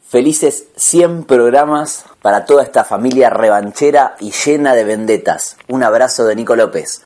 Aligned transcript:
Felices 0.00 0.70
100 0.76 1.24
programas 1.24 2.04
para 2.20 2.44
toda 2.44 2.62
esta 2.62 2.84
familia 2.84 3.30
revanchera 3.30 4.16
y 4.20 4.32
llena 4.32 4.74
de 4.74 4.84
vendetas. 4.84 5.56
Un 5.68 5.82
abrazo 5.82 6.26
de 6.26 6.36
Nico 6.36 6.56
López. 6.56 7.04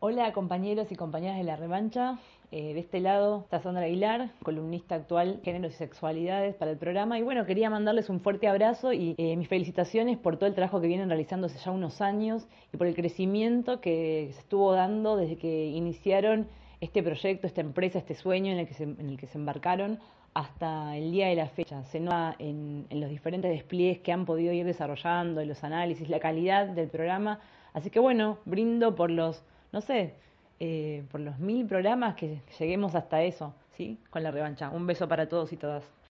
Hola 0.00 0.32
compañeros 0.32 0.90
y 0.90 0.96
compañeras 0.96 1.38
de 1.38 1.44
la 1.44 1.56
revancha. 1.56 2.18
Eh, 2.52 2.74
de 2.74 2.80
este 2.80 2.98
lado 2.98 3.42
está 3.44 3.60
Sandra 3.60 3.84
Aguilar, 3.84 4.32
columnista 4.42 4.96
actual 4.96 5.40
Géneros 5.44 5.74
y 5.74 5.76
Sexualidades 5.76 6.56
para 6.56 6.72
el 6.72 6.78
programa. 6.78 7.18
Y 7.18 7.22
bueno, 7.22 7.46
quería 7.46 7.70
mandarles 7.70 8.10
un 8.10 8.20
fuerte 8.20 8.48
abrazo 8.48 8.92
y 8.92 9.14
eh, 9.18 9.36
mis 9.36 9.46
felicitaciones 9.46 10.18
por 10.18 10.36
todo 10.36 10.48
el 10.48 10.56
trabajo 10.56 10.80
que 10.80 10.88
vienen 10.88 11.08
realizando 11.08 11.46
hace 11.46 11.60
ya 11.64 11.70
unos 11.70 12.00
años 12.00 12.48
y 12.72 12.76
por 12.76 12.88
el 12.88 12.96
crecimiento 12.96 13.80
que 13.80 14.30
se 14.32 14.40
estuvo 14.40 14.72
dando 14.72 15.16
desde 15.16 15.36
que 15.36 15.66
iniciaron 15.66 16.48
este 16.80 17.02
proyecto, 17.02 17.46
esta 17.46 17.60
empresa, 17.60 17.98
este 17.98 18.14
sueño 18.14 18.52
en 18.52 18.58
el 18.58 18.66
que 18.66 18.74
se, 18.74 18.84
en 18.84 19.08
el 19.08 19.18
que 19.18 19.26
se 19.26 19.38
embarcaron 19.38 19.98
hasta 20.34 20.96
el 20.96 21.10
día 21.10 21.28
de 21.28 21.34
la 21.34 21.48
fecha. 21.48 21.84
Se 21.84 22.00
nota 22.00 22.36
en, 22.38 22.86
los 22.90 23.10
diferentes 23.10 23.50
despliegues 23.50 23.98
que 23.98 24.12
han 24.12 24.24
podido 24.24 24.52
ir 24.52 24.64
desarrollando, 24.64 25.44
los 25.44 25.62
análisis, 25.64 26.08
la 26.08 26.20
calidad 26.20 26.68
del 26.68 26.88
programa. 26.88 27.40
Así 27.74 27.90
que 27.90 28.00
bueno, 28.00 28.38
brindo 28.44 28.94
por 28.94 29.10
los, 29.10 29.42
no 29.72 29.80
sé, 29.80 30.14
eh, 30.60 31.04
por 31.10 31.20
los 31.20 31.38
mil 31.38 31.66
programas 31.66 32.14
que 32.14 32.40
lleguemos 32.58 32.94
hasta 32.94 33.22
eso, 33.22 33.54
¿sí? 33.76 33.98
Con 34.10 34.22
la 34.22 34.30
revancha. 34.30 34.70
Un 34.70 34.86
beso 34.86 35.08
para 35.08 35.28
todos 35.28 35.52
y 35.52 35.56
todas. 35.56 35.84